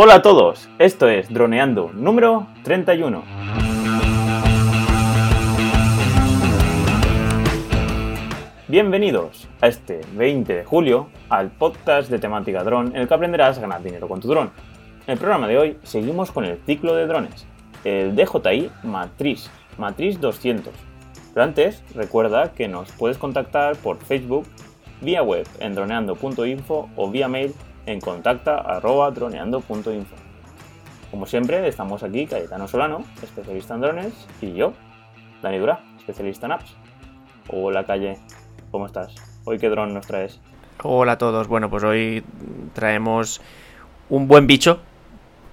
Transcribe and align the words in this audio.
Hola 0.00 0.14
a 0.14 0.22
todos, 0.22 0.68
esto 0.78 1.08
es 1.08 1.28
Droneando 1.28 1.90
número 1.92 2.46
31. 2.62 3.24
Bienvenidos 8.68 9.48
a 9.60 9.66
este 9.66 10.02
20 10.14 10.54
de 10.54 10.64
julio 10.64 11.08
al 11.28 11.50
podcast 11.50 12.08
de 12.10 12.20
temática 12.20 12.62
dron 12.62 12.94
en 12.94 13.02
el 13.02 13.08
que 13.08 13.14
aprenderás 13.14 13.58
a 13.58 13.62
ganar 13.62 13.82
dinero 13.82 14.06
con 14.06 14.20
tu 14.20 14.28
dron. 14.28 14.52
En 15.08 15.14
el 15.14 15.18
programa 15.18 15.48
de 15.48 15.58
hoy 15.58 15.78
seguimos 15.82 16.30
con 16.30 16.44
el 16.44 16.58
ciclo 16.64 16.94
de 16.94 17.08
drones, 17.08 17.44
el 17.82 18.14
DJI 18.14 18.70
Matriz, 18.84 19.50
Matriz 19.78 20.20
200. 20.20 20.72
Pero 21.34 21.42
antes, 21.42 21.82
recuerda 21.96 22.52
que 22.52 22.68
nos 22.68 22.92
puedes 22.92 23.18
contactar 23.18 23.74
por 23.74 23.98
Facebook, 23.98 24.46
vía 25.00 25.24
web 25.24 25.48
en 25.58 25.74
droneando.info 25.74 26.88
o 26.94 27.10
vía 27.10 27.26
mail 27.26 27.52
en 27.88 28.00
contacta.droneando.info. 28.00 30.16
Como 31.10 31.24
siempre, 31.24 31.66
estamos 31.66 32.02
aquí 32.02 32.26
Cayetano 32.26 32.68
Solano, 32.68 33.02
especialista 33.22 33.74
en 33.74 33.80
drones, 33.80 34.12
y 34.42 34.52
yo, 34.52 34.74
Dani 35.42 35.56
Dura, 35.58 35.80
especialista 35.96 36.44
en 36.46 36.52
apps. 36.52 36.76
Hola 37.48 37.84
Calle, 37.84 38.18
¿cómo 38.70 38.84
estás? 38.84 39.14
¿Hoy 39.44 39.58
qué 39.58 39.70
dron 39.70 39.94
nos 39.94 40.06
traes? 40.06 40.38
Hola 40.82 41.12
a 41.12 41.18
todos, 41.18 41.48
bueno, 41.48 41.70
pues 41.70 41.82
hoy 41.82 42.22
traemos 42.74 43.40
un 44.10 44.28
buen 44.28 44.46
bicho, 44.46 44.80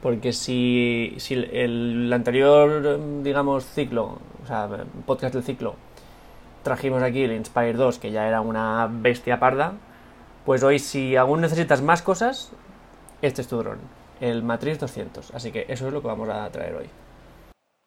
porque 0.02 0.34
si, 0.34 1.14
si 1.18 1.36
el 1.36 2.12
anterior, 2.12 3.00
digamos, 3.24 3.66
ciclo, 3.66 4.20
o 4.44 4.48
sea, 4.48 4.68
podcast 5.06 5.34
del 5.34 5.44
ciclo, 5.44 5.76
trajimos 6.64 7.02
aquí 7.02 7.24
el 7.24 7.32
Inspire 7.32 7.74
2, 7.74 7.98
que 7.98 8.12
ya 8.12 8.28
era 8.28 8.42
una 8.42 8.90
bestia 8.92 9.40
parda, 9.40 9.76
pues 10.46 10.62
hoy 10.62 10.78
si 10.78 11.16
aún 11.16 11.42
necesitas 11.42 11.82
más 11.82 12.04
cosas, 12.04 12.54
este 13.22 13.42
es 13.42 13.48
tu 13.48 13.58
dron, 13.58 13.80
el 14.22 14.44
Matriz 14.44 14.80
200. 14.80 15.34
Así 15.34 15.52
que 15.52 15.66
eso 15.68 15.88
es 15.88 15.94
lo 15.94 16.02
que 16.02 16.08
vamos 16.08 16.30
a 16.30 16.48
traer 16.52 16.76
hoy. 16.76 16.90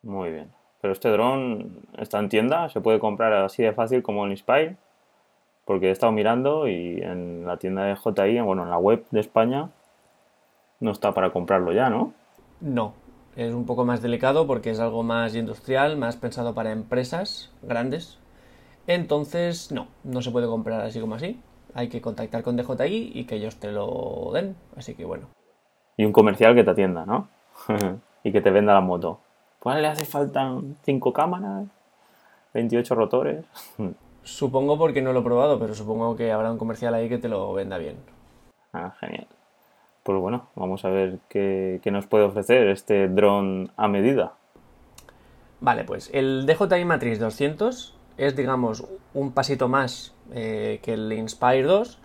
Muy 0.03 0.31
bien. 0.31 0.51
Pero 0.81 0.93
este 0.93 1.09
dron 1.09 1.87
está 1.97 2.19
en 2.19 2.29
tienda, 2.29 2.69
se 2.69 2.81
puede 2.81 2.99
comprar 2.99 3.33
así 3.33 3.63
de 3.63 3.73
fácil 3.73 4.03
como 4.03 4.25
el 4.25 4.33
Inspire, 4.33 4.77
porque 5.65 5.89
he 5.89 5.91
estado 5.91 6.13
mirando 6.13 6.67
y 6.69 7.01
en 7.01 7.47
la 7.47 7.59
tienda 7.59 7.85
de 7.85 7.97
JI, 7.97 8.41
bueno, 8.41 8.65
en 8.65 8.71
la 8.71 8.79
web 8.79 9.05
de 9.11 9.21
España, 9.21 9.71
no 10.81 10.91
está 10.91 11.13
para 11.13 11.31
comprarlo 11.31 11.73
ya, 11.73 11.91
¿no? 11.91 12.13
No, 12.61 12.95
es 13.37 13.55
un 13.55 13.67
poco 13.67 13.85
más 13.85 14.03
delicado 14.03 14.47
porque 14.47 14.71
es 14.71 14.81
algo 14.81 15.03
más 15.05 15.35
industrial, 15.37 15.97
más 15.97 16.17
pensado 16.17 16.55
para 16.55 16.73
empresas 16.73 17.53
grandes. 17.63 18.19
Entonces, 18.87 19.71
no, 19.71 19.89
no 20.03 20.23
se 20.23 20.31
puede 20.31 20.47
comprar 20.47 20.81
así 20.81 21.01
como 21.01 21.17
así 21.17 21.41
hay 21.75 21.89
que 21.89 22.01
contactar 22.01 22.43
con 22.43 22.57
DJI 22.57 23.13
y 23.15 23.25
que 23.25 23.37
ellos 23.37 23.57
te 23.57 23.73
lo 23.73 24.31
den. 24.33 24.57
Así 24.77 24.95
que 24.95 25.05
bueno. 25.05 25.27
Y 25.97 26.05
un 26.05 26.13
comercial 26.13 26.55
que 26.55 26.65
te 26.65 26.71
atienda, 26.71 27.05
¿no? 27.07 27.29
y 28.23 28.33
que 28.33 28.41
te 28.41 28.51
venda 28.51 28.75
la 28.75 28.81
moto. 28.81 29.21
Pues 29.61 29.77
le 29.81 29.89
hace 29.89 30.05
falta 30.05 30.57
5 30.83 31.13
cámaras, 31.13 31.67
28 32.55 32.95
rotores. 32.95 33.45
supongo 34.23 34.79
porque 34.79 35.03
no 35.03 35.13
lo 35.13 35.21
he 35.21 35.25
probado, 35.25 35.59
pero 35.59 35.75
supongo 35.75 36.17
que 36.17 36.31
habrá 36.31 36.53
un 36.53 36.59
comercial 36.59 36.95
ahí 36.95 37.09
que 37.09 37.19
te 37.19 37.29
lo 37.29 37.53
venda 37.55 37.79
bien. 37.79 37.97
Ah, 38.73 38.95
genial. 39.01 39.27
Pues 40.03 40.19
bueno, 40.21 40.49
vamos 40.55 40.85
a 40.85 40.91
ver 40.91 41.19
qué, 41.29 41.81
qué 41.83 41.91
nos 41.91 42.07
puede 42.07 42.25
ofrecer 42.25 42.69
este 42.69 43.09
dron 43.09 43.71
a 43.77 43.89
medida. 43.89 44.33
Vale, 45.61 45.85
pues 45.85 46.11
el 46.13 46.47
DJI 46.47 46.85
Matrix 46.85 47.19
200 47.19 47.98
es, 48.19 48.37
digamos, 48.37 48.85
un 49.15 49.33
pasito 49.33 49.69
más 49.69 50.15
eh, 50.33 50.81
que 50.83 50.95
el 50.95 51.13
Inspire 51.13 51.63
2, 51.63 51.99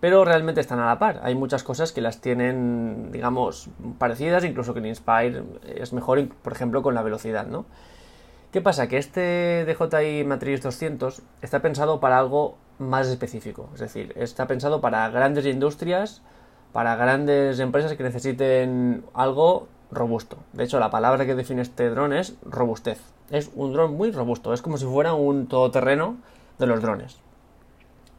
pero 0.00 0.24
realmente 0.24 0.60
están 0.60 0.78
a 0.78 0.86
la 0.86 0.98
par. 0.98 1.20
Hay 1.22 1.34
muchas 1.34 1.62
cosas 1.62 1.92
que 1.92 2.00
las 2.00 2.20
tienen, 2.20 3.10
digamos, 3.12 3.68
parecidas, 3.98 4.44
incluso 4.44 4.72
que 4.72 4.80
el 4.80 4.86
Inspire 4.86 5.42
es 5.66 5.92
mejor, 5.92 6.28
por 6.28 6.52
ejemplo, 6.52 6.82
con 6.82 6.94
la 6.94 7.02
velocidad, 7.02 7.46
¿no? 7.46 7.66
¿Qué 8.52 8.62
pasa? 8.62 8.88
Que 8.88 8.96
este 8.96 9.66
DJI 9.66 10.24
Matrix 10.24 10.62
200 10.62 11.22
está 11.42 11.60
pensado 11.60 12.00
para 12.00 12.18
algo 12.18 12.56
más 12.78 13.08
específico, 13.08 13.70
es 13.74 13.80
decir, 13.80 14.12
está 14.16 14.46
pensado 14.46 14.80
para 14.80 15.08
grandes 15.10 15.46
industrias, 15.46 16.22
para 16.72 16.94
grandes 16.96 17.58
empresas 17.58 17.94
que 17.94 18.02
necesiten 18.02 19.04
algo 19.14 19.68
robusto. 19.90 20.38
De 20.52 20.64
hecho, 20.64 20.78
la 20.78 20.90
palabra 20.90 21.26
que 21.26 21.34
define 21.34 21.62
este 21.62 21.90
dron 21.90 22.12
es 22.12 22.36
robustez. 22.44 23.15
Es 23.30 23.50
un 23.54 23.72
dron 23.72 23.96
muy 23.96 24.12
robusto, 24.12 24.52
es 24.52 24.62
como 24.62 24.78
si 24.78 24.84
fuera 24.84 25.14
un 25.14 25.46
todoterreno 25.46 26.16
de 26.58 26.66
los 26.66 26.80
drones. 26.80 27.18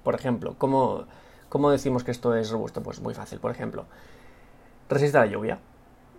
Por 0.04 0.16
ejemplo, 0.16 0.56
¿cómo, 0.58 1.06
decimos 1.72 2.04
que 2.04 2.12
esto 2.12 2.36
es 2.36 2.50
robusto? 2.50 2.82
Pues 2.82 3.02
muy 3.02 3.14
fácil. 3.14 3.40
Por 3.40 3.52
ejemplo, 3.52 3.86
resiste 4.90 5.18
la 5.18 5.26
lluvia. 5.26 5.60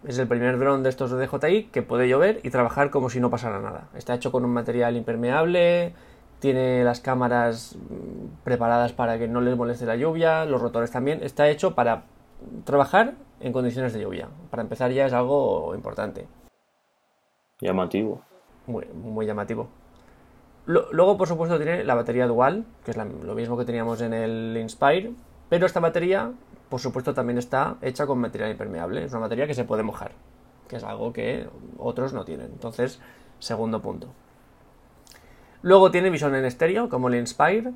Es 0.06 0.18
el 0.18 0.28
primer 0.28 0.58
dron 0.58 0.82
de 0.82 0.90
estos 0.90 1.10
de 1.10 1.26
DJI 1.26 1.64
que 1.64 1.82
puede 1.82 2.08
llover 2.08 2.40
y 2.44 2.50
trabajar 2.50 2.90
como 2.90 3.10
si 3.10 3.20
no 3.20 3.30
pasara 3.30 3.60
nada. 3.60 3.88
Está 3.94 4.14
hecho 4.14 4.30
con 4.30 4.44
un 4.44 4.52
material 4.52 4.96
impermeable, 4.96 5.94
tiene 6.38 6.84
las 6.84 7.00
cámaras 7.00 7.76
mm, 7.76 8.44
preparadas 8.44 8.92
para 8.92 9.18
que 9.18 9.26
no 9.26 9.40
les 9.40 9.56
moleste 9.56 9.86
la 9.86 9.96
lluvia, 9.96 10.44
los 10.44 10.60
rotores 10.60 10.90
también. 10.90 11.22
Está 11.22 11.48
hecho 11.48 11.74
para 11.74 12.04
trabajar 12.64 13.14
en 13.40 13.52
condiciones 13.52 13.92
de 13.92 14.00
lluvia. 14.00 14.28
Para 14.50 14.62
empezar 14.62 14.92
ya 14.92 15.06
es 15.06 15.12
algo 15.12 15.74
importante. 15.74 16.28
Llamativo. 17.60 18.22
Muy, 18.68 19.26
llamativo 19.26 19.68
luego, 20.68 21.16
por 21.16 21.26
supuesto, 21.26 21.56
tiene 21.56 21.82
la 21.82 21.94
batería 21.94 22.26
dual, 22.26 22.64
que 22.84 22.90
es 22.90 22.96
lo 22.96 23.34
mismo 23.34 23.56
que 23.56 23.64
teníamos 23.64 24.00
en 24.02 24.12
el 24.12 24.56
Inspire, 24.60 25.12
pero 25.48 25.66
esta 25.66 25.80
batería, 25.80 26.30
por 26.68 26.80
supuesto, 26.80 27.14
también 27.14 27.38
está 27.38 27.76
hecha 27.80 28.06
con 28.06 28.18
material 28.18 28.50
impermeable. 28.50 29.04
Es 29.04 29.12
una 29.12 29.22
batería 29.22 29.46
que 29.46 29.54
se 29.54 29.64
puede 29.64 29.82
mojar, 29.82 30.12
que 30.68 30.76
es 30.76 30.84
algo 30.84 31.12
que 31.12 31.48
otros 31.78 32.12
no 32.12 32.24
tienen. 32.24 32.46
Entonces, 32.52 33.00
segundo 33.38 33.80
punto. 33.80 34.08
Luego 35.62 35.90
tiene 35.90 36.10
visión 36.10 36.34
en 36.34 36.44
estéreo, 36.44 36.88
como 36.88 37.08
el 37.08 37.14
Inspire, 37.14 37.72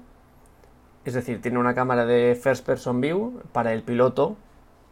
es 1.05 1.15
decir, 1.15 1.41
tiene 1.41 1.59
una 1.59 1.75
cámara 1.75 2.05
de 2.05 2.39
First 2.41 2.65
Person 2.65 3.01
View 3.01 3.41
para 3.53 3.73
el 3.73 3.83
piloto 3.83 4.37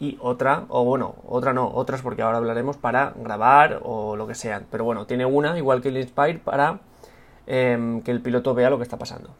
y 0.00 0.18
otra, 0.20 0.64
o 0.68 0.84
bueno, 0.84 1.14
otra 1.28 1.52
no, 1.52 1.68
otras 1.68 2.02
porque 2.02 2.22
ahora 2.22 2.38
hablaremos 2.38 2.76
para 2.76 3.12
grabar 3.16 3.80
o 3.84 4.16
lo 4.16 4.26
que 4.26 4.34
sea. 4.34 4.62
Pero 4.70 4.84
bueno, 4.84 5.06
tiene 5.06 5.26
una, 5.26 5.56
igual 5.58 5.82
que 5.82 5.90
el 5.90 5.98
Inspire, 5.98 6.38
para 6.38 6.80
Em, 7.52 8.02
que 8.02 8.12
el 8.12 8.20
piloto 8.20 8.54
vea 8.54 8.70
lo 8.70 8.76
que 8.76 8.84
está 8.84 8.96
pasando. 8.96 9.30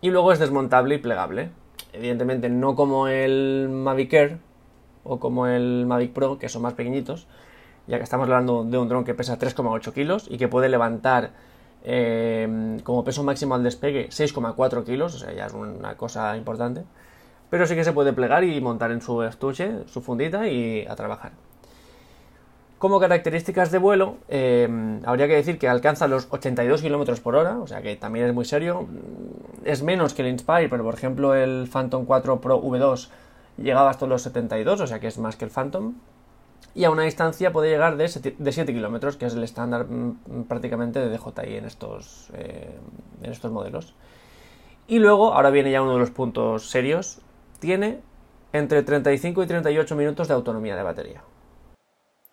Y 0.00 0.10
luego 0.10 0.32
es 0.32 0.40
desmontable 0.40 0.96
y 0.96 0.98
plegable. 0.98 1.50
Evidentemente 1.92 2.48
no 2.48 2.74
como 2.74 3.06
el 3.06 3.68
Mavic 3.70 4.12
Air 4.12 4.38
o 5.04 5.20
como 5.20 5.46
el 5.46 5.86
Mavic 5.86 6.12
Pro, 6.12 6.38
que 6.40 6.48
son 6.48 6.62
más 6.62 6.74
pequeñitos, 6.74 7.28
ya 7.86 7.98
que 7.98 8.02
estamos 8.02 8.24
hablando 8.24 8.64
de 8.64 8.76
un 8.76 8.88
dron 8.88 9.04
que 9.04 9.14
pesa 9.14 9.38
3,8 9.38 9.92
kilos 9.92 10.26
y 10.28 10.36
que 10.36 10.48
puede 10.48 10.68
levantar 10.68 11.30
em, 11.84 12.80
como 12.80 13.04
peso 13.04 13.22
máximo 13.22 13.54
al 13.54 13.62
despegue 13.62 14.08
6,4 14.10 14.84
kilos, 14.84 15.14
o 15.14 15.18
sea, 15.18 15.32
ya 15.32 15.46
es 15.46 15.52
una 15.52 15.96
cosa 15.96 16.36
importante. 16.36 16.82
Pero 17.50 17.66
sí 17.66 17.74
que 17.74 17.84
se 17.84 17.92
puede 17.92 18.12
plegar 18.12 18.44
y 18.44 18.60
montar 18.60 18.90
en 18.90 19.00
su 19.00 19.22
estuche, 19.22 19.86
su 19.86 20.00
fundita 20.00 20.48
y 20.48 20.86
a 20.86 20.96
trabajar. 20.96 21.32
Como 22.78 23.00
características 23.00 23.70
de 23.70 23.78
vuelo, 23.78 24.16
eh, 24.28 24.68
habría 25.04 25.26
que 25.26 25.34
decir 25.34 25.58
que 25.58 25.66
alcanza 25.66 26.08
los 26.08 26.28
82 26.30 26.82
km 26.82 27.20
por 27.20 27.36
hora, 27.36 27.58
o 27.58 27.66
sea 27.66 27.80
que 27.80 27.96
también 27.96 28.26
es 28.26 28.34
muy 28.34 28.44
serio. 28.44 28.86
Es 29.64 29.82
menos 29.82 30.12
que 30.12 30.20
el 30.22 30.28
Inspire, 30.28 30.68
pero 30.68 30.84
por 30.84 30.92
ejemplo 30.92 31.34
el 31.34 31.68
Phantom 31.72 32.04
4 32.04 32.40
Pro 32.40 32.62
V2 32.62 33.08
llegaba 33.56 33.88
hasta 33.88 34.06
los 34.06 34.20
72, 34.22 34.80
o 34.82 34.86
sea 34.86 35.00
que 35.00 35.06
es 35.06 35.18
más 35.18 35.36
que 35.36 35.46
el 35.46 35.50
Phantom. 35.50 35.94
Y 36.74 36.84
a 36.84 36.90
una 36.90 37.04
distancia 37.04 37.50
puede 37.50 37.70
llegar 37.70 37.96
de 37.96 38.08
7, 38.08 38.36
km, 38.74 39.16
que 39.16 39.24
es 39.24 39.34
el 39.34 39.42
estándar 39.42 39.86
mm, 39.86 40.44
prácticamente 40.46 41.00
de 41.00 41.08
DJI 41.16 41.56
en 41.56 41.64
estos, 41.64 42.28
eh, 42.34 42.78
en 43.22 43.32
estos 43.32 43.50
modelos. 43.50 43.94
Y 44.86 44.98
luego, 44.98 45.32
ahora 45.32 45.48
viene 45.48 45.70
ya 45.70 45.80
uno 45.80 45.94
de 45.94 45.98
los 46.00 46.10
puntos 46.10 46.68
serios, 46.68 47.20
tiene 47.58 48.00
entre 48.52 48.82
35 48.82 49.42
y 49.42 49.46
38 49.46 49.96
minutos 49.96 50.28
de 50.28 50.34
autonomía 50.34 50.76
de 50.76 50.82
batería. 50.82 51.22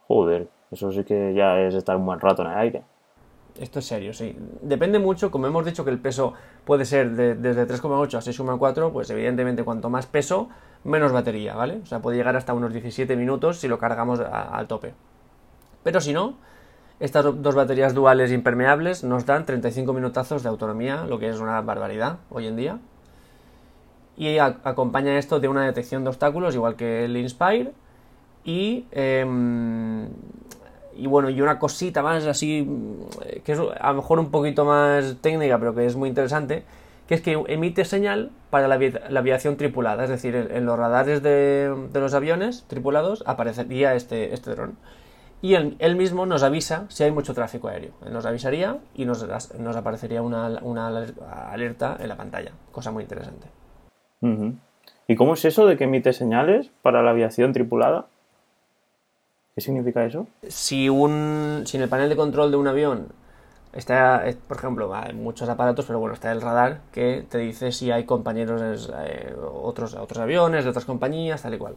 Joder, 0.08 0.48
eso 0.72 0.92
sí 0.92 1.04
que 1.04 1.34
ya 1.34 1.60
es 1.60 1.76
estar 1.76 1.96
un 1.96 2.06
buen 2.06 2.20
rato 2.20 2.44
en 2.44 2.52
el 2.52 2.58
aire. 2.58 2.84
Esto 3.60 3.80
es 3.80 3.86
serio, 3.86 4.14
sí. 4.14 4.36
Depende 4.62 4.98
mucho, 4.98 5.30
como 5.30 5.46
hemos 5.46 5.64
dicho 5.64 5.86
que 5.86 5.92
el 5.92 6.00
peso 6.00 6.34
puede 6.66 6.86
ser 6.86 7.12
de, 7.12 7.36
desde 7.36 7.68
3,8 7.68 8.16
a 8.16 8.22
6,4, 8.22 8.92
pues 8.92 9.10
evidentemente 9.12 9.64
cuanto 9.64 9.90
más 9.90 10.08
peso, 10.08 10.50
menos 10.84 11.12
batería, 11.12 11.54
¿vale? 11.54 11.80
O 11.84 11.86
sea, 11.86 12.02
puede 12.02 12.18
llegar 12.18 12.36
hasta 12.36 12.54
unos 12.54 12.74
17 12.74 13.16
minutos 13.16 13.60
si 13.60 13.68
lo 13.68 13.78
cargamos 13.78 14.20
al 14.20 14.68
tope. 14.68 14.96
Pero 15.84 16.02
si 16.02 16.14
no, 16.14 16.38
estas 17.00 17.26
dos 17.42 17.54
baterías 17.54 17.94
duales 17.94 18.32
impermeables 18.32 19.04
nos 19.04 19.26
dan 19.26 19.46
35 19.46 19.94
minutazos 19.94 20.42
de 20.42 20.50
autonomía, 20.50 21.06
lo 21.06 21.20
que 21.20 21.30
es 21.30 21.40
una 21.40 21.62
barbaridad 21.62 22.20
hoy 22.32 22.48
en 22.48 22.56
día. 22.56 22.80
Y 24.16 24.38
acompaña 24.38 25.18
esto 25.18 25.40
de 25.40 25.48
una 25.48 25.66
detección 25.66 26.04
de 26.04 26.10
obstáculos, 26.10 26.54
igual 26.56 26.76
que 26.76 27.06
el 27.06 27.18
Inspire, 27.18 27.72
y, 28.44 28.86
em, 28.92 30.08
y 30.96 31.08
bueno, 31.08 31.30
y 31.30 31.42
una 31.42 31.58
cosita 31.60 32.04
más 32.04 32.26
así, 32.26 32.68
que 33.44 33.54
es 33.54 33.60
a 33.60 33.90
lo 33.90 33.96
mejor 33.96 34.20
un 34.20 34.30
poquito 34.30 34.66
más 34.66 35.18
técnica, 35.22 35.58
pero 35.58 35.74
que 35.74 35.86
es 35.86 35.96
muy 35.96 36.10
interesante, 36.10 36.64
que 37.08 37.16
es 37.16 37.22
que 37.22 37.42
emite 37.48 37.86
señal 37.86 38.32
para 38.50 38.68
la, 38.68 38.76
aviación 38.76 39.58
tripulada, 39.58 40.04
es 40.04 40.10
decir, 40.10 40.36
en, 40.36 40.66
los 40.66 40.78
radares 40.78 41.24
de, 41.24 41.74
los 41.94 42.14
aviones 42.14 42.66
tripulados 42.68 43.24
aparecería 43.26 43.96
este, 43.96 44.34
este 44.34 44.52
dron. 44.52 44.78
Y 45.42 45.56
él, 45.56 45.96
mismo 45.98 46.26
nos 46.26 46.42
avisa 46.42 46.86
si 46.88 47.04
hay 47.04 47.12
mucho 47.12 47.34
tráfico 47.34 47.68
aéreo. 47.68 47.92
nos 48.10 48.26
avisaría 48.26 48.78
y 48.96 49.04
nos, 49.04 49.28
nos 49.60 49.76
aparecería 49.76 50.22
una, 50.22 50.46
alerta 51.52 51.98
en 52.00 52.08
la 52.08 52.16
pantalla, 52.16 52.54
cosa 52.72 52.92
muy 52.92 53.04
interesante. 53.04 53.48
¿Y 55.08 55.16
cómo 55.16 55.34
es 55.34 55.46
eso 55.46 55.66
de 55.66 55.78
que 55.78 55.84
emite 55.84 56.14
señales 56.14 56.72
para 56.82 57.04
la 57.04 57.12
aviación 57.12 57.54
tripulada? 57.54 58.06
¿Qué 59.56 59.62
significa 59.62 60.06
eso? 60.06 60.28
Si, 60.48 60.90
un, 60.90 61.64
si 61.66 61.78
en 61.78 61.84
el 61.84 61.90
panel 61.90 62.10
de 62.10 62.16
control 62.16 62.52
de 62.52 62.58
un 62.58 62.68
avión 62.68 63.08
Está, 63.74 64.24
por 64.48 64.58
ejemplo, 64.58 64.94
hay 64.94 65.14
muchos 65.14 65.50
aparatos, 65.50 65.86
pero 65.86 65.98
bueno, 65.98 66.14
está 66.14 66.32
el 66.32 66.42
radar 66.42 66.82
que 66.92 67.26
te 67.28 67.40
dice 67.40 67.72
si 67.72 67.90
hay 67.90 68.04
compañeros, 68.04 68.92
eh, 68.96 69.36
otros, 69.52 69.96
otros 69.96 70.20
aviones 70.20 70.64
de 70.64 70.70
otras 70.70 70.86
compañías, 70.86 71.42
tal 71.42 71.56
y 71.56 71.58
cual. 71.58 71.76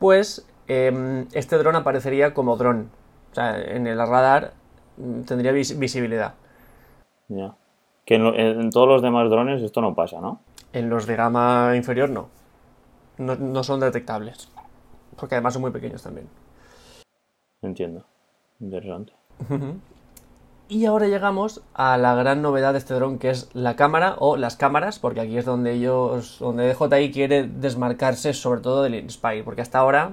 Pues 0.00 0.44
em, 0.66 1.28
este 1.32 1.56
dron 1.56 1.76
aparecería 1.76 2.34
como 2.34 2.56
dron. 2.56 2.90
O 3.30 3.34
sea, 3.34 3.60
en 3.62 3.86
el 3.86 3.98
radar 3.98 4.54
mm, 4.96 5.20
tendría 5.22 5.52
visibilidad. 5.52 6.34
Ya. 7.28 7.54
Que 8.04 8.16
en, 8.16 8.70
todos 8.70 8.88
los 8.88 9.00
demás 9.00 9.30
drones 9.30 9.62
esto 9.62 9.80
no 9.80 9.94
pasa, 9.94 10.20
¿no? 10.20 10.40
En 10.72 10.88
los 10.88 11.06
de 11.06 11.16
gama 11.16 11.72
inferior 11.76 12.10
no. 12.10 12.28
No, 13.18 13.36
no 13.36 13.64
son 13.64 13.80
detectables. 13.80 14.48
Porque 15.16 15.34
además 15.34 15.54
son 15.54 15.62
muy 15.62 15.70
pequeños 15.70 16.02
también. 16.02 16.28
Entiendo. 17.62 18.04
Interesante. 18.60 19.12
Y 20.68 20.86
ahora 20.86 21.08
llegamos 21.08 21.62
a 21.74 21.98
la 21.98 22.14
gran 22.14 22.42
novedad 22.42 22.72
de 22.72 22.78
este 22.78 22.94
dron 22.94 23.18
que 23.18 23.30
es 23.30 23.48
la 23.54 23.74
cámara 23.74 24.14
o 24.18 24.36
las 24.36 24.56
cámaras, 24.56 25.00
porque 25.00 25.20
aquí 25.20 25.36
es 25.36 25.44
donde 25.44 25.72
ellos, 25.72 26.38
donde 26.38 26.72
DJI 26.72 27.10
quiere 27.10 27.42
desmarcarse 27.42 28.32
sobre 28.34 28.60
todo 28.60 28.84
del 28.84 28.94
Inspire, 28.94 29.42
porque 29.42 29.62
hasta 29.62 29.80
ahora 29.80 30.12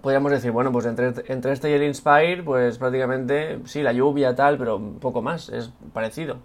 podríamos 0.00 0.32
decir, 0.32 0.52
bueno, 0.52 0.72
pues 0.72 0.86
entre, 0.86 1.12
entre 1.26 1.52
este 1.52 1.70
y 1.70 1.74
el 1.74 1.82
Inspire, 1.82 2.42
pues 2.42 2.78
prácticamente 2.78 3.60
sí, 3.66 3.82
la 3.82 3.92
lluvia 3.92 4.34
tal, 4.34 4.56
pero 4.56 4.76
un 4.76 5.00
poco 5.00 5.20
más, 5.20 5.50
es 5.50 5.70
parecido. 5.92 6.38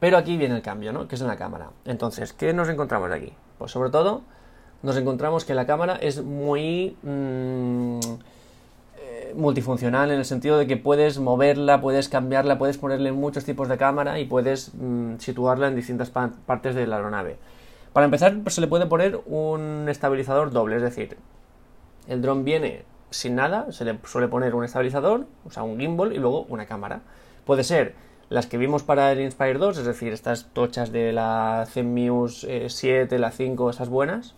Pero 0.00 0.18
aquí 0.18 0.36
viene 0.36 0.56
el 0.56 0.62
cambio, 0.62 0.92
¿no? 0.92 1.08
Que 1.08 1.14
es 1.14 1.20
en 1.20 1.26
la 1.26 1.36
cámara. 1.36 1.70
Entonces, 1.84 2.32
¿qué 2.32 2.52
nos 2.52 2.68
encontramos 2.68 3.10
aquí? 3.10 3.32
Pues 3.58 3.72
sobre 3.72 3.90
todo 3.90 4.22
nos 4.82 4.96
encontramos 4.96 5.44
que 5.44 5.54
la 5.54 5.66
cámara 5.66 5.96
es 5.96 6.22
muy... 6.22 6.96
Mm, 7.02 8.00
multifuncional 9.36 10.10
en 10.10 10.18
el 10.18 10.24
sentido 10.24 10.58
de 10.58 10.66
que 10.66 10.76
puedes 10.76 11.18
moverla, 11.18 11.80
puedes 11.80 12.08
cambiarla, 12.08 12.58
puedes 12.58 12.78
ponerle 12.78 13.12
muchos 13.12 13.44
tipos 13.44 13.68
de 13.68 13.76
cámara 13.76 14.18
y 14.18 14.24
puedes 14.24 14.72
mm, 14.74 15.16
situarla 15.18 15.68
en 15.68 15.76
distintas 15.76 16.10
partes 16.10 16.74
de 16.74 16.86
la 16.86 16.96
aeronave. 16.96 17.36
Para 17.92 18.06
empezar, 18.06 18.36
pues, 18.42 18.54
se 18.54 18.60
le 18.60 18.66
puede 18.66 18.86
poner 18.86 19.20
un 19.26 19.86
estabilizador 19.88 20.50
doble, 20.50 20.76
es 20.76 20.82
decir, 20.82 21.16
el 22.08 22.22
dron 22.22 22.44
viene 22.44 22.84
sin 23.10 23.36
nada, 23.36 23.70
se 23.72 23.84
le 23.84 23.98
suele 24.04 24.28
poner 24.28 24.54
un 24.54 24.64
estabilizador, 24.64 25.26
o 25.44 25.50
sea, 25.50 25.62
un 25.62 25.78
gimbal 25.78 26.12
y 26.12 26.18
luego 26.18 26.42
una 26.48 26.66
cámara. 26.66 27.00
Puede 27.44 27.64
ser 27.64 27.94
las 28.28 28.46
que 28.46 28.58
vimos 28.58 28.82
para 28.82 29.12
el 29.12 29.20
Inspire 29.20 29.58
2, 29.58 29.78
es 29.78 29.84
decir, 29.84 30.12
estas 30.12 30.46
tochas 30.52 30.92
de 30.92 31.12
la 31.12 31.66
Zenmuse 31.70 32.68
7, 32.68 33.14
eh, 33.14 33.18
la 33.18 33.30
5, 33.30 33.70
esas 33.70 33.88
buenas. 33.88 34.34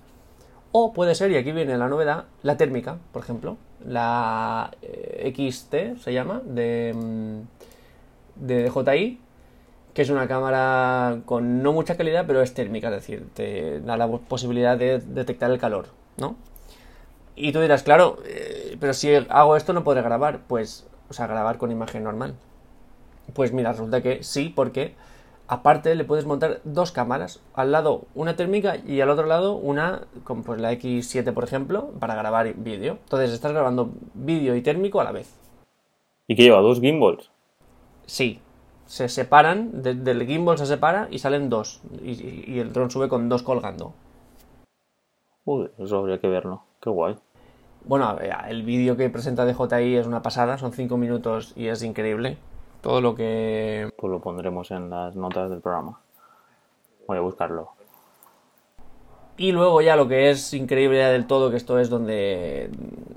O 0.72 0.92
puede 0.92 1.14
ser, 1.14 1.30
y 1.30 1.36
aquí 1.36 1.52
viene 1.52 1.78
la 1.78 1.88
novedad, 1.88 2.24
la 2.42 2.56
térmica, 2.56 2.98
por 3.12 3.22
ejemplo 3.22 3.56
la 3.84 4.70
eh, 4.82 5.32
XT 5.34 6.02
se 6.02 6.12
llama, 6.12 6.42
de, 6.44 6.94
mm, 6.94 8.46
de 8.46 8.70
DJI, 8.70 9.20
que 9.94 10.02
es 10.02 10.10
una 10.10 10.28
cámara 10.28 11.20
con 11.24 11.62
no 11.62 11.72
mucha 11.72 11.96
calidad, 11.96 12.24
pero 12.26 12.42
es 12.42 12.54
térmica, 12.54 12.88
es 12.88 12.94
decir, 12.94 13.28
te 13.34 13.80
da 13.80 13.96
la 13.96 14.08
posibilidad 14.08 14.76
de 14.76 14.98
detectar 15.00 15.50
el 15.50 15.58
calor, 15.58 15.86
¿no? 16.16 16.36
Y 17.34 17.52
tú 17.52 17.60
dirás, 17.60 17.82
claro, 17.82 18.18
eh, 18.26 18.76
pero 18.80 18.94
si 18.94 19.14
hago 19.14 19.56
esto 19.56 19.72
no 19.72 19.84
podré 19.84 20.02
grabar, 20.02 20.40
pues, 20.48 20.86
o 21.08 21.12
sea, 21.14 21.26
grabar 21.26 21.58
con 21.58 21.70
imagen 21.70 22.04
normal. 22.04 22.34
Pues 23.34 23.52
mira, 23.52 23.72
resulta 23.72 24.02
que 24.02 24.22
sí, 24.22 24.52
porque 24.54 24.94
Aparte 25.50 25.94
le 25.94 26.04
puedes 26.04 26.26
montar 26.26 26.60
dos 26.64 26.92
cámaras, 26.92 27.40
al 27.54 27.72
lado 27.72 28.02
una 28.14 28.36
térmica 28.36 28.76
y 28.86 29.00
al 29.00 29.08
otro 29.08 29.24
lado 29.24 29.54
una, 29.54 30.02
como 30.22 30.42
pues 30.42 30.60
la 30.60 30.74
X7 30.74 31.32
por 31.32 31.42
ejemplo, 31.42 31.90
para 31.98 32.14
grabar 32.14 32.52
vídeo. 32.52 32.98
Entonces 33.04 33.32
estás 33.32 33.52
grabando 33.52 33.90
vídeo 34.12 34.54
y 34.54 34.60
térmico 34.60 35.00
a 35.00 35.04
la 35.04 35.12
vez. 35.12 35.34
¿Y 36.26 36.36
qué 36.36 36.42
lleva? 36.42 36.60
¿Dos 36.60 36.82
gimbals? 36.82 37.30
Sí, 38.04 38.40
se 38.84 39.08
separan, 39.08 39.82
del 39.82 40.26
gimbal 40.26 40.58
se 40.58 40.66
separa 40.66 41.08
y 41.10 41.18
salen 41.18 41.48
dos. 41.48 41.80
Y, 42.04 42.58
el 42.58 42.74
dron 42.74 42.90
sube 42.90 43.08
con 43.08 43.30
dos 43.30 43.42
colgando. 43.42 43.94
Uy, 45.46 45.70
eso 45.78 45.96
habría 45.96 46.20
que 46.20 46.28
verlo. 46.28 46.62
Qué 46.82 46.90
guay. 46.90 47.16
Bueno, 47.86 48.18
el 48.48 48.64
vídeo 48.64 48.98
que 48.98 49.08
presenta 49.08 49.46
DJI 49.46 49.96
es 49.96 50.06
una 50.06 50.20
pasada, 50.20 50.58
son 50.58 50.72
cinco 50.72 50.98
minutos 50.98 51.54
y 51.56 51.68
es 51.68 51.82
increíble 51.82 52.36
todo 52.88 53.02
lo 53.02 53.14
que... 53.14 53.92
Pues 53.98 54.10
lo 54.10 54.18
pondremos 54.18 54.70
en 54.70 54.88
las 54.88 55.14
notas 55.14 55.50
del 55.50 55.60
programa. 55.60 56.00
Voy 57.06 57.18
a 57.18 57.20
buscarlo. 57.20 57.72
Y 59.36 59.52
luego 59.52 59.82
ya 59.82 59.94
lo 59.94 60.08
que 60.08 60.30
es 60.30 60.54
increíble 60.54 60.96
del 60.96 61.26
todo, 61.26 61.50
que 61.50 61.58
esto 61.58 61.78
es 61.78 61.90
donde 61.90 62.70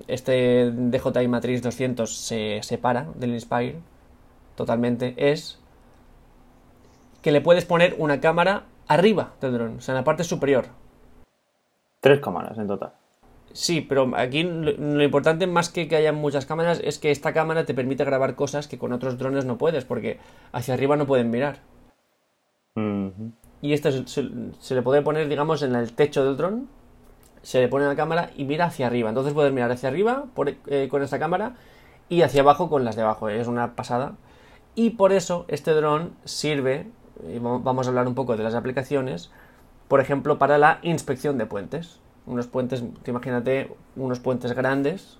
este 0.07 0.71
DJI 0.71 1.29
Matrix 1.29 1.61
200 1.61 2.13
se 2.13 2.59
separa 2.63 3.07
del 3.15 3.31
Inspire 3.31 3.79
totalmente, 4.55 5.13
es 5.15 5.57
que 7.21 7.31
le 7.31 7.39
puedes 7.39 7.63
poner 7.63 7.95
una 7.97 8.19
cámara 8.19 8.65
arriba 8.89 9.35
del 9.39 9.53
dron, 9.53 9.77
o 9.77 9.81
sea, 9.81 9.93
en 9.93 9.99
la 9.99 10.03
parte 10.03 10.25
superior. 10.25 10.65
Tres 12.01 12.19
cámaras 12.19 12.57
en 12.57 12.67
total. 12.67 12.91
Sí, 13.53 13.81
pero 13.81 14.11
aquí 14.15 14.43
lo, 14.43 15.03
importante 15.03 15.47
más 15.47 15.69
que 15.69 15.87
que 15.87 15.95
haya 15.95 16.13
muchas 16.13 16.45
cámaras 16.45 16.81
es 16.83 16.99
que 16.99 17.11
esta 17.11 17.33
cámara 17.33 17.65
te 17.65 17.73
permite 17.73 18.05
grabar 18.05 18.35
cosas 18.35 18.67
que 18.67 18.77
con 18.77 18.93
otros 18.93 19.17
drones 19.17 19.45
no 19.45 19.57
puedes, 19.57 19.85
porque 19.85 20.19
hacia 20.51 20.73
arriba 20.73 20.95
no 20.95 21.05
pueden 21.05 21.29
mirar. 21.29 21.59
Y 23.61 23.73
esto 23.73 23.91
se, 24.07 24.23
le 24.75 24.81
puede 24.81 25.01
poner, 25.01 25.27
digamos, 25.27 25.61
en 25.63 25.75
el 25.75 25.93
techo 25.93 26.25
del 26.25 26.37
dron, 26.37 26.69
se 27.41 27.59
le 27.59 27.67
pone 27.67 27.85
la 27.85 27.95
cámara 27.95 28.31
y 28.35 28.45
mira 28.45 28.65
hacia 28.65 28.87
arriba. 28.87 29.09
Entonces 29.09 29.33
puedes 29.33 29.51
mirar 29.51 29.71
hacia 29.71 29.89
arriba 29.89 30.25
eh, 30.67 30.87
con 30.89 31.03
esta 31.03 31.19
cámara 31.19 31.55
y 32.09 32.21
hacia 32.21 32.41
abajo 32.41 32.69
con 32.69 32.85
las 32.85 32.95
de 32.95 33.01
abajo. 33.01 33.29
Es 33.29 33.47
una 33.47 33.75
pasada. 33.75 34.15
Y 34.75 34.91
por 34.91 35.11
eso 35.11 35.45
este 35.47 35.71
dron 35.71 36.15
sirve, 36.23 36.87
y 37.27 37.39
vamos 37.39 37.87
a 37.87 37.89
hablar 37.89 38.07
un 38.07 38.15
poco 38.15 38.37
de 38.37 38.43
las 38.43 38.55
aplicaciones, 38.55 39.31
por 39.87 39.99
ejemplo, 39.99 40.39
para 40.39 40.57
la 40.57 40.79
inspección 40.81 41.37
de 41.37 41.45
puentes 41.45 41.99
unos 42.25 42.47
puentes, 42.47 42.83
imagínate 43.05 43.71
unos 43.95 44.19
puentes 44.19 44.53
grandes, 44.53 45.17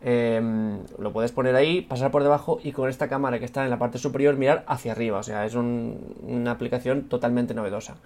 em, 0.00 0.80
lo 0.98 1.12
puedes 1.12 1.32
poner 1.32 1.56
ahí, 1.56 1.80
pasar 1.80 2.10
por 2.10 2.22
debajo 2.22 2.58
y 2.62 2.72
con 2.72 2.88
esta 2.88 3.08
cámara 3.08 3.38
que 3.38 3.44
está 3.44 3.64
en 3.64 3.70
la 3.70 3.78
parte 3.78 3.98
superior 3.98 4.36
mirar 4.36 4.64
hacia 4.68 4.92
arriba, 4.92 5.18
o 5.18 5.22
sea, 5.22 5.44
es 5.44 5.54
una 5.54 6.50
aplicación 6.50 7.08
totalmente 7.08 7.54
novedosa. 7.54 7.96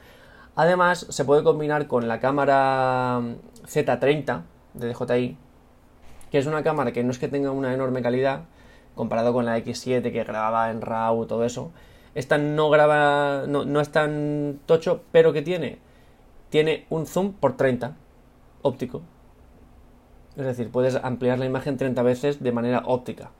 Además, 0.55 1.07
se 1.09 1.25
puede 1.25 1.43
combinar 1.43 1.87
con 1.87 2.09
la 2.09 2.21
cámara 2.21 3.21
Z30 3.67 4.43
de 4.75 4.93
DJI, 4.93 5.37
que 6.31 6.39
es 6.39 6.47
una 6.47 6.63
cámara 6.63 6.93
que 6.93 7.03
no 7.05 7.11
es 7.11 7.19
que 7.19 7.29
tenga 7.29 7.51
una 7.51 7.73
enorme 7.73 8.03
calidad, 8.03 8.45
comparado 8.95 9.33
con 9.33 9.47
la 9.47 9.59
X7 9.59 10.13
que 10.13 10.25
grababa 10.25 10.71
en 10.71 10.83
RAW, 10.83 11.27
todo 11.27 11.45
eso. 11.45 11.73
Esta 12.15 12.37
no 12.37 12.69
graba, 12.69 13.45
no, 13.47 13.65
no 13.65 13.81
es 13.81 13.91
tan 13.91 14.61
tocho, 14.67 15.03
pero 15.13 15.33
que 15.33 15.41
tiene, 15.41 15.79
tiene 16.51 16.87
un 16.91 17.07
zoom 17.07 17.33
por 17.33 17.57
30, 17.57 17.97
óptico. 18.63 19.03
Es 20.37 20.47
decir, 20.47 20.71
puedes 20.71 20.97
ampliar 20.97 21.39
la 21.39 21.45
imagen 21.45 21.77
30 21.77 22.03
veces 22.03 22.43
de 22.43 22.53
manera 22.53 22.83
óptica. 22.87 23.31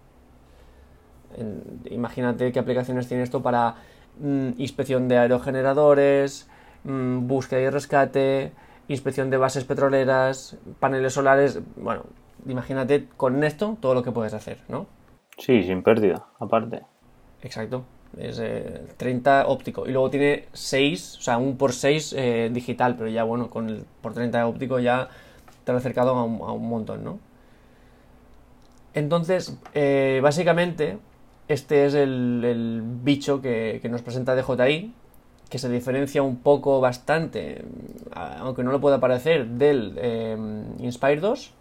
imagínate 1.91 2.53
qué 2.53 2.59
aplicaciones 2.59 3.09
tiene 3.09 3.23
esto 3.23 3.43
para 3.43 3.77
mm, 4.21 4.51
inspección 4.59 5.09
de 5.09 5.17
aerogeneradores, 5.17 6.49
mm, 6.85 7.27
búsqueda 7.27 7.61
y 7.61 7.71
rescate, 7.71 8.53
inspección 8.89 9.31
de 9.31 9.39
bases 9.39 9.65
petroleras, 9.65 10.59
paneles 10.79 11.15
solares. 11.15 11.61
Bueno, 11.77 12.05
imagínate 12.47 13.09
con 13.17 13.43
esto 13.45 13.79
todo 13.81 13.95
lo 13.95 14.03
que 14.03 14.13
puedes 14.13 14.35
hacer, 14.35 14.59
¿no? 14.69 14.87
Sí, 15.39 15.63
sin 15.63 15.83
pérdida, 15.83 16.27
aparte. 16.39 16.83
Exacto. 17.43 17.85
Es 18.19 18.41
30 18.97 19.41
eh, 19.41 19.45
óptico. 19.47 19.87
Y 19.87 19.93
luego 19.93 20.11
tiene 20.11 20.47
6, 20.53 21.17
o 21.19 21.23
sea, 21.23 21.39
un 21.39 21.57
por 21.57 21.73
6 21.73 22.15
eh, 22.17 22.51
digital, 22.53 22.97
pero 22.97 23.09
ya 23.09 23.25
bueno, 23.25 23.51
con 23.51 23.69
el 23.69 23.85
por 24.01 24.13
30 24.15 24.47
óptico 24.47 24.79
ya 24.79 25.09
te 25.65 25.73
has 25.73 25.79
acercado 25.79 26.11
a 26.11 26.25
un, 26.25 26.69
montón, 26.69 27.05
¿no? 27.05 27.19
Entonces, 28.95 29.57
eh, 29.75 30.21
básicamente, 30.23 30.99
este 31.49 31.87
es 31.87 31.95
el, 31.95 32.83
bicho 33.03 33.41
que, 33.41 33.81
nos 33.91 34.03
presenta 34.03 34.35
DJI, 34.35 34.93
que 35.49 35.59
se 35.59 35.69
diferencia 35.69 36.23
un 36.23 36.39
poco 36.39 36.81
bastante, 36.81 37.65
aunque 38.13 38.65
no 38.65 38.73
lo 38.73 38.81
pueda 38.81 39.01
parecer, 39.01 39.47
del 39.47 40.75
Inspire 40.81 41.21
2, 41.21 41.53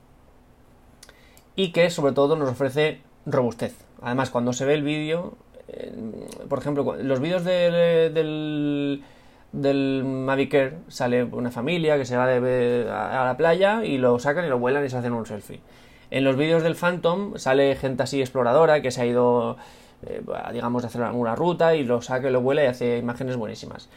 y 1.56 1.72
que 1.72 1.90
sobre 1.90 2.14
todo 2.14 2.36
nos 2.36 2.50
ofrece 2.50 3.02
robustez. 3.26 3.76
Además, 4.02 4.30
cuando 4.32 4.54
se 4.54 4.66
ve 4.66 4.74
el 4.74 4.84
vídeo, 4.84 5.36
por 6.50 6.60
ejemplo, 6.60 6.96
los 7.02 7.20
vídeos 7.20 7.44
del 7.44 9.04
del 9.52 10.04
Mavic 10.06 10.54
Air 10.54 10.78
sale 10.88 11.24
una 11.24 11.52
familia 11.52 11.98
que 11.98 12.06
se 12.06 12.16
va 12.16 12.24
a 12.24 13.26
la 13.26 13.36
playa 13.38 13.84
y 13.84 13.98
lo 13.98 14.18
sacan 14.20 14.46
y 14.46 14.50
lo 14.50 14.60
vuelan 14.60 14.86
y 14.86 14.90
se 14.90 14.98
hacen 14.98 15.14
un 15.14 15.26
selfie. 15.26 15.62
En 16.10 16.24
los 16.24 16.36
vídeos 16.36 16.64
del 16.64 16.76
Phantom 16.76 17.38
sale 17.38 17.76
gente 17.76 18.04
así 18.04 18.20
exploradora 18.22 18.82
que 18.82 18.92
se 18.92 19.02
ha 19.02 19.06
ido, 19.06 19.58
eh, 20.06 20.22
digamos, 20.54 20.84
a 20.84 20.88
hacer 20.88 21.02
alguna 21.02 21.36
ruta 21.36 21.76
y 21.76 21.84
lo 21.84 22.02
saca 22.02 22.30
y 22.30 22.32
lo 22.32 22.42
vuela 22.42 22.64
y 22.64 22.68
hace 22.68 22.98
imágenes 22.98 23.36
buenísimas. 23.38 23.90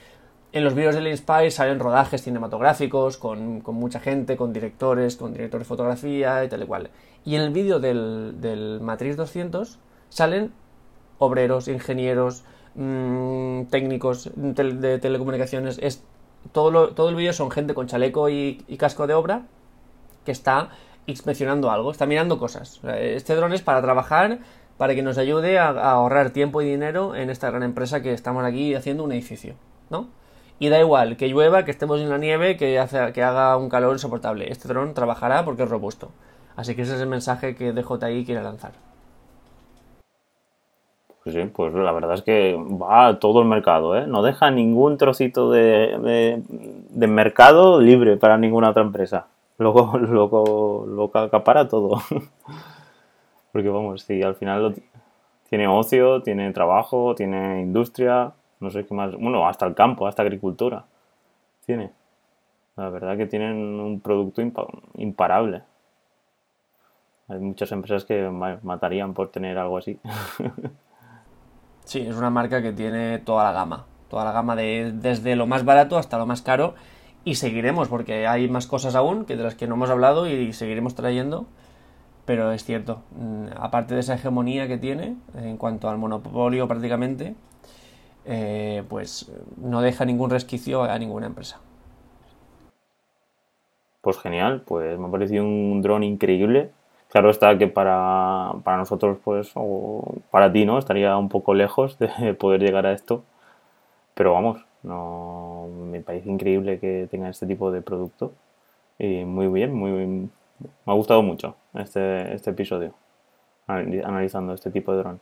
En 0.53 0.63
los 0.63 0.75
vídeos 0.75 0.95
del 0.95 1.09
Inspire 1.09 1.51
salen 1.51 1.81
rodajes 1.81 2.23
cinematográficos 2.23 3.17
con, 3.17 3.61
con 3.61 3.75
mucha 3.75 3.99
gente, 3.99 4.37
con 4.37 4.53
directores, 4.53 5.17
con 5.17 5.33
directores 5.33 5.67
de 5.67 5.69
fotografía 5.69 6.45
y 6.45 6.49
tal 6.49 6.63
y 6.63 6.67
cual. 6.67 6.91
Y 7.25 7.35
en 7.35 7.43
el 7.43 7.51
vídeo 7.51 7.81
del, 7.81 8.41
del 8.41 8.81
Matrix 8.81 9.17
200 9.17 9.81
salen 10.11 10.53
obreros, 11.19 11.69
ingenieros, 11.69 12.45
mm, 12.75 13.63
técnicos 13.71 14.31
de 14.35 14.99
telecomunicaciones. 14.99 15.79
Es, 15.83 16.03
todo, 16.53 16.71
lo- 16.71 16.89
todo 16.95 17.09
el 17.09 17.15
vídeo 17.17 17.33
son 17.33 17.51
gente 17.51 17.75
con 17.75 17.87
chaleco 17.87 18.29
y, 18.29 18.65
casco 18.79 19.07
de 19.07 19.15
obra 19.15 19.43
que 20.25 20.33
está 20.33 20.71
inspeccionando 21.07 21.71
algo, 21.71 21.91
está 21.91 22.07
mirando 22.07 22.39
cosas. 22.39 22.81
Este 22.99 23.35
dron 23.35 23.53
es 23.53 23.63
para 23.63 23.83
trabajar, 23.83 24.39
para 24.79 24.95
que 24.95 25.03
nos 25.03 25.19
ayude 25.19 25.59
a, 25.59 25.69
a 25.69 25.91
ahorrar 25.93 26.31
tiempo 26.31 26.63
y 26.63 26.67
dinero 26.67 27.15
en 27.15 27.31
esta 27.31 27.51
gran 27.51 27.63
empresa 27.63 28.01
que 28.03 28.13
estamos 28.13 28.45
aquí 28.45 28.75
haciendo 28.75 29.05
un 29.05 29.13
edificio, 29.13 29.55
¿no? 29.91 30.09
Y 30.59 30.69
da 30.69 30.79
igual, 30.81 31.17
que 31.17 31.29
llueva, 31.29 31.65
que 31.65 31.71
estemos 31.73 32.01
en 32.01 32.09
la 32.09 32.17
nieve, 32.19 32.57
que, 32.57 32.79
hace- 32.79 33.13
que 33.13 33.23
haga 33.23 33.57
un 33.57 33.69
calor 33.69 33.93
insoportable. 33.93 34.51
Este 34.51 34.69
dron 34.69 34.95
trabajará 34.95 35.45
porque 35.45 35.65
es 35.65 35.69
robusto. 35.69 36.11
Así 36.57 36.75
que 36.77 36.83
ese 36.83 36.95
es 36.95 37.01
el 37.01 37.09
mensaje 37.09 37.55
que 37.57 37.73
DJI 37.73 38.25
quiere 38.25 38.43
lanzar. 38.43 38.73
Pues 41.25 41.35
sí, 41.35 41.43
pues 41.55 41.73
la 41.73 41.91
verdad 41.93 42.15
es 42.15 42.23
que 42.23 42.55
va 42.55 43.07
a 43.07 43.19
todo 43.19 43.41
el 43.41 43.49
mercado, 43.49 43.97
¿eh? 43.97 44.07
No 44.07 44.23
deja 44.23 44.51
ningún 44.51 44.99
trocito 44.99 45.51
de, 45.51 45.99
de- 45.99 47.07
mercado 47.07 47.81
libre 47.81 48.17
para 48.19 48.37
ninguna 48.37 48.71
otra 48.71 48.83
empresa. 48.83 49.27
Luego, 49.57 49.97
luego, 49.99 50.85
lo 50.89 51.11
acapara 51.19 51.67
todo. 51.69 51.99
Porque 53.53 53.69
vamos, 53.69 54.03
sí, 54.03 54.23
al 54.23 54.35
final 54.35 54.63
lo 54.63 54.73
ti- 54.73 54.83
tiene 55.49 55.69
ocio, 55.69 56.23
tiene 56.23 56.53
trabajo, 56.53 57.15
tiene 57.15 57.61
industria, 57.63 58.33
no 58.61 58.71
sé 58.71 58.85
qué 58.87 58.95
más. 58.95 59.13
Bueno, 59.15 59.47
hasta 59.47 59.67
el 59.67 59.75
campo, 59.75 60.07
hasta 60.07 60.23
agricultura. 60.23 60.85
Tiene. 61.67 61.93
La 62.77 62.91
verdad 62.91 63.17
que 63.17 63.27
tienen 63.27 63.57
un 63.81 64.01
producto 64.01 64.43
impa- 64.43 64.69
imparable. 64.97 65.63
Hay 67.29 67.39
muchas 67.39 67.71
empresas 67.73 68.05
que 68.07 68.31
ma- 68.31 68.59
matarían 68.63 69.13
por 69.15 69.31
tener 69.31 69.59
algo 69.59 69.77
así. 69.79 69.99
Sí, 71.85 72.01
es 72.01 72.17
una 72.17 72.31
marca 72.31 72.63
que 72.63 72.73
tiene 72.73 73.19
toda 73.19 73.45
la 73.45 73.53
gama. 73.53 73.87
Toda 74.09 74.25
la 74.25 74.33
gama 74.33 74.57
de, 74.57 74.93
desde 74.95 75.37
lo 75.37 75.47
más 75.47 75.65
barato 75.65 75.99
hasta 75.99 76.19
lo 76.19 76.27
más 76.27 76.43
caro. 76.43 76.75
Y 77.25 77.37
seguiremos, 77.37 77.89
porque 77.89 78.27
hay 78.27 78.49
más 78.49 78.67
cosas 78.67 78.95
aún 78.95 79.25
que 79.25 79.37
de 79.37 79.43
las 79.43 79.55
que 79.55 79.67
no 79.67 79.75
hemos 79.75 79.91
hablado 79.91 80.29
y 80.29 80.53
seguiremos 80.53 80.95
trayendo. 80.95 81.47
Pero 82.25 82.53
es 82.53 82.65
cierto, 82.65 83.03
mm, 83.17 83.47
aparte 83.59 83.95
de 83.95 84.01
esa 84.01 84.15
hegemonía 84.15 84.67
que 84.67 84.79
tiene 84.79 85.17
en 85.35 85.57
cuanto 85.59 85.89
al 85.89 85.99
monopolio 85.99 86.67
prácticamente, 86.67 87.35
eh, 88.25 88.83
pues 88.89 89.31
no 89.59 89.83
deja 89.83 90.05
ningún 90.05 90.31
resquicio 90.31 90.85
a 90.85 90.99
ninguna 90.99 91.27
empresa. 91.27 91.61
Pues 94.01 94.19
genial, 94.19 94.63
pues 94.67 94.99
me 94.99 95.07
ha 95.07 95.11
parecido 95.11 95.45
un 95.45 95.81
dron 95.83 96.03
increíble. 96.03 96.73
Claro 97.15 97.31
está 97.31 97.57
que 97.57 97.69
para, 97.69 98.55
para 98.65 98.77
nosotros, 98.79 99.19
pues, 99.25 99.53
o 99.55 100.17
para 100.33 100.53
ti, 100.53 100.67
¿no? 100.67 100.79
Estaría 100.81 101.17
un 101.17 101.29
poco 101.29 101.55
lejos 101.55 101.97
de 102.01 102.35
poder 102.41 102.61
llegar 102.61 102.87
a 102.87 102.93
esto. 102.93 103.23
Pero 104.15 104.33
vamos, 104.35 104.65
no 104.83 105.69
me 105.93 106.01
parece 106.01 106.31
increíble 106.31 106.81
que 106.81 107.09
tenga 107.11 107.29
este 107.29 107.47
tipo 107.47 107.71
de 107.73 107.83
producto. 107.83 108.33
Y 108.99 109.25
muy 109.25 109.49
bien, 109.49 109.75
muy 109.75 109.93
bien. 109.93 110.33
Me 110.87 110.93
ha 110.93 110.97
gustado 110.97 111.23
mucho 111.23 111.57
este, 111.75 112.35
este 112.35 112.51
episodio, 112.51 112.95
anali- 113.69 114.05
analizando 114.05 114.55
este 114.55 114.71
tipo 114.71 114.93
de 114.93 114.99
dron. 114.99 115.21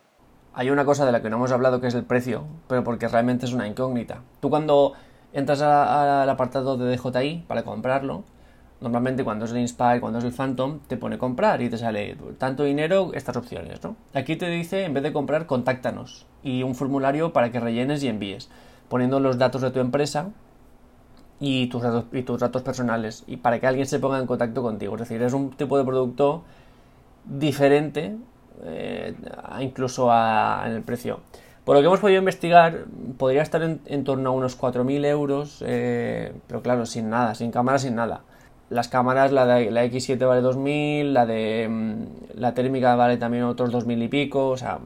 Hay 0.55 0.71
una 0.71 0.85
cosa 0.85 1.05
de 1.05 1.11
la 1.11 1.21
que 1.21 1.29
no 1.29 1.37
hemos 1.37 1.51
hablado 1.51 1.81
que 1.81 1.87
es 1.87 1.95
el 1.95 2.05
precio, 2.05 2.45
pero 2.67 2.83
porque 2.83 3.07
realmente 3.07 3.45
es 3.45 3.53
una 3.53 3.67
incógnita. 3.67 4.21
Tú 4.41 4.49
cuando 4.49 4.93
entras 5.33 5.61
al 5.61 6.29
apartado 6.29 6.77
de 6.77 6.95
DJI 6.97 7.45
para 7.47 7.63
comprarlo, 7.63 8.23
normalmente 8.83 9.23
cuando 9.23 9.45
es 9.45 9.51
el 9.51 9.57
Inspire, 9.59 9.99
cuando 10.01 10.19
es 10.19 10.25
el 10.25 10.33
Phantom, 10.33 10.79
te 10.87 10.97
pone 10.97 11.17
comprar 11.17 11.61
y 11.61 11.69
te 11.69 11.77
sale 11.77 12.15
tanto 12.37 12.63
dinero, 12.63 13.11
estas 13.13 13.37
opciones, 13.37 13.83
¿no? 13.83 13.95
Aquí 14.13 14.35
te 14.35 14.49
dice, 14.49 14.85
en 14.85 14.93
vez 14.93 15.03
de 15.03 15.13
comprar, 15.13 15.47
contáctanos 15.47 16.27
y 16.43 16.63
un 16.63 16.75
formulario 16.75 17.33
para 17.33 17.51
que 17.51 17.59
rellenes 17.59 18.03
y 18.03 18.07
envíes, 18.09 18.49
poniendo 18.89 19.19
los 19.19 19.37
datos 19.39 19.61
de 19.61 19.71
tu 19.71 19.79
empresa 19.79 20.29
y 21.39 21.67
tus 21.67 21.81
datos, 21.81 22.05
y 22.13 22.23
tus 22.23 22.39
datos 22.39 22.61
personales 22.61 23.23
y 23.27 23.37
para 23.37 23.59
que 23.59 23.67
alguien 23.67 23.85
se 23.85 23.99
ponga 23.99 24.19
en 24.19 24.25
contacto 24.27 24.61
contigo. 24.61 24.95
Es 24.95 25.01
decir, 25.01 25.21
es 25.21 25.33
un 25.33 25.51
tipo 25.51 25.77
de 25.77 25.83
producto 25.83 26.43
diferente 27.25 28.17
eh, 28.65 29.15
incluso 29.61 30.11
a- 30.11 30.63
en 30.67 30.73
el 30.73 30.83
precio. 30.83 31.21
Por 31.65 31.75
lo 31.75 31.81
que 31.81 31.87
hemos 31.87 31.99
podido 32.01 32.19
investigar, 32.19 32.85
podría 33.17 33.41
estar 33.43 33.63
en, 33.63 33.81
en 33.85 34.03
torno 34.03 34.29
a 34.29 34.33
unos 34.33 34.55
4.000 34.55 35.05
euros, 35.05 35.63
eh, 35.65 36.33
pero 36.47 36.61
claro, 36.61 36.85
sin 36.85 37.09
nada, 37.09 37.35
sin 37.35 37.51
cámara, 37.51 37.79
sin 37.79 37.95
nada. 37.95 38.21
Las 38.73 38.87
cámaras, 38.87 39.31
la, 39.31 39.45
de, 39.45 39.69
la 39.69 39.85
X7 39.85 40.27
vale 40.27 40.41
2.000, 40.41 41.11
la 41.11 41.27
de 41.27 41.67
mm, 41.69 42.39
la 42.39 42.55
térmica 42.55 42.95
vale 42.95 43.17
también 43.17 43.43
otros 43.43 43.71
2.000 43.71 44.03
y 44.03 44.07
pico, 44.07 44.49
o 44.49 44.57
sea, 44.57 44.79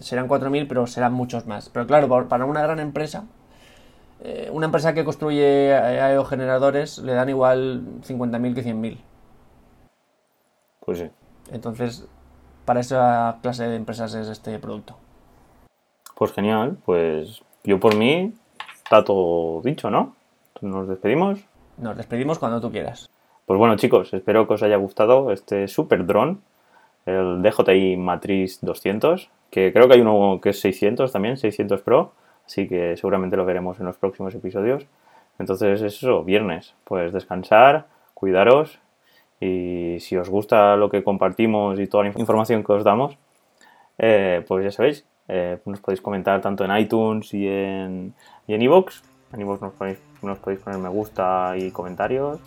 serán 0.00 0.28
4.000, 0.28 0.66
pero 0.68 0.86
serán 0.86 1.14
muchos 1.14 1.46
más. 1.46 1.70
Pero 1.70 1.86
claro, 1.86 2.28
para 2.28 2.44
una 2.44 2.60
gran 2.60 2.78
empresa, 2.78 3.24
eh, 4.22 4.50
una 4.52 4.66
empresa 4.66 4.92
que 4.92 5.02
construye 5.04 5.74
aerogeneradores 5.74 6.98
le 6.98 7.14
dan 7.14 7.30
igual 7.30 7.82
50.000 8.06 8.54
que 8.54 8.64
100.000. 8.64 8.98
Pues 10.84 10.98
sí. 10.98 11.10
Entonces, 11.50 12.06
para 12.66 12.80
esa 12.80 13.38
clase 13.40 13.66
de 13.66 13.76
empresas 13.76 14.12
es 14.14 14.28
este 14.28 14.58
producto. 14.58 14.96
Pues 16.14 16.32
genial, 16.32 16.76
pues 16.84 17.42
yo 17.64 17.80
por 17.80 17.96
mí 17.96 18.34
está 18.84 19.02
todo 19.02 19.62
dicho, 19.62 19.90
¿no? 19.90 20.14
Nos 20.60 20.86
despedimos. 20.86 21.40
Nos 21.78 21.96
despedimos 21.96 22.38
cuando 22.38 22.60
tú 22.60 22.70
quieras. 22.70 23.10
Pues 23.46 23.58
bueno, 23.58 23.76
chicos, 23.76 24.14
espero 24.14 24.46
que 24.46 24.54
os 24.54 24.62
haya 24.62 24.76
gustado 24.76 25.32
este 25.32 25.66
super 25.68 26.06
dron, 26.06 26.40
el 27.06 27.42
DJI 27.42 27.96
Matrix 27.96 28.60
200, 28.60 29.30
que 29.50 29.72
creo 29.72 29.88
que 29.88 29.94
hay 29.94 30.00
uno 30.00 30.40
que 30.40 30.50
es 30.50 30.60
600 30.60 31.10
también, 31.10 31.36
600 31.36 31.82
Pro, 31.82 32.12
así 32.46 32.68
que 32.68 32.96
seguramente 32.96 33.36
lo 33.36 33.44
veremos 33.44 33.80
en 33.80 33.86
los 33.86 33.96
próximos 33.96 34.34
episodios. 34.34 34.86
Entonces, 35.38 35.82
eso, 35.82 36.22
viernes, 36.22 36.74
pues 36.84 37.12
descansar, 37.12 37.86
cuidaros 38.14 38.78
y 39.40 39.96
si 39.98 40.16
os 40.16 40.28
gusta 40.28 40.76
lo 40.76 40.88
que 40.88 41.02
compartimos 41.02 41.80
y 41.80 41.88
toda 41.88 42.04
la 42.04 42.10
información 42.10 42.62
que 42.62 42.72
os 42.72 42.84
damos, 42.84 43.18
eh, 43.98 44.44
pues 44.46 44.64
ya 44.64 44.70
sabéis, 44.70 45.04
eh, 45.26 45.58
nos 45.64 45.80
podéis 45.80 46.00
comentar 46.00 46.40
tanto 46.40 46.64
en 46.64 46.76
iTunes 46.76 47.34
y 47.34 47.48
en 47.48 48.14
y 48.46 48.54
en 48.54 48.62
iVoox. 48.62 49.02
En 49.32 49.46
nos 49.46 49.72
podéis, 49.72 49.98
nos 50.22 50.38
podéis 50.38 50.60
poner 50.60 50.78
me 50.78 50.88
gusta 50.88 51.54
y 51.56 51.70
comentarios. 51.70 52.38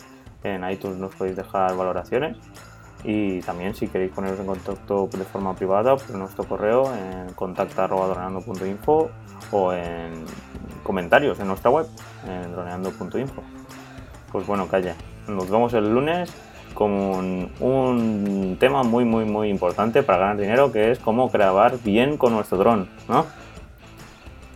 En 0.45 0.69
iTunes 0.69 0.97
nos 0.97 1.15
podéis 1.15 1.35
dejar 1.35 1.75
valoraciones. 1.75 2.37
Y 3.03 3.41
también 3.41 3.73
si 3.75 3.87
queréis 3.87 4.11
poneros 4.11 4.39
en 4.39 4.45
contacto 4.45 5.09
de 5.11 5.23
forma 5.25 5.55
privada 5.55 5.95
por 5.95 6.15
nuestro 6.15 6.43
correo 6.43 6.91
en 6.95 7.33
contacta.droneando.info 7.33 9.09
o 9.51 9.73
en 9.73 10.25
comentarios 10.83 11.39
en 11.39 11.47
nuestra 11.47 11.71
web 11.71 11.87
en 12.27 12.51
droneando.info. 12.51 13.43
Pues 14.31 14.47
bueno, 14.47 14.67
calla. 14.67 14.95
Nos 15.27 15.49
vemos 15.49 15.73
el 15.73 15.91
lunes 15.91 16.31
con 16.75 16.91
un, 16.91 17.51
un 17.59 18.57
tema 18.59 18.83
muy 18.83 19.05
muy 19.05 19.25
muy 19.25 19.49
importante 19.49 20.03
para 20.03 20.19
ganar 20.19 20.37
dinero 20.37 20.71
que 20.71 20.91
es 20.91 20.99
cómo 20.99 21.29
grabar 21.29 21.79
bien 21.83 22.17
con 22.17 22.33
nuestro 22.33 22.57
dron, 22.57 22.89
¿no? 23.07 23.25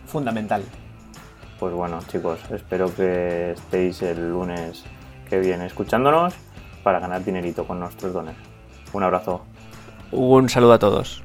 Fundamental. 0.06 0.62
Pues 1.58 1.72
bueno, 1.72 1.98
chicos, 2.08 2.40
espero 2.50 2.94
que 2.94 3.52
estéis 3.52 4.02
el 4.02 4.30
lunes 4.30 4.84
que 5.30 5.38
viene 5.38 5.66
escuchándonos 5.66 6.34
para 6.82 6.98
ganar 6.98 7.24
dinerito 7.24 7.64
con 7.64 7.80
nuestros 7.80 8.12
dones. 8.12 8.34
Un 8.92 9.04
abrazo. 9.04 9.42
Un 10.10 10.48
saludo 10.48 10.72
a 10.72 10.78
todos. 10.78 11.22